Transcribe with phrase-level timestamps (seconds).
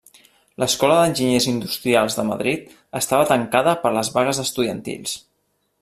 [0.61, 5.17] L'Escola d'Enginyers Industrials de Madrid estava tancada per les vagues estudiantils.